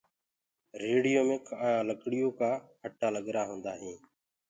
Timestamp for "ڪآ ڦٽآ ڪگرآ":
2.39-3.41